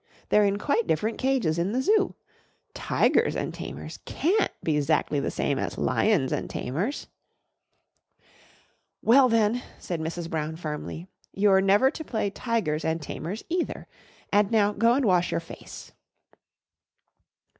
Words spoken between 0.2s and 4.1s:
They're in quite different cages in the Zoo. 'Tigers an' Tamers'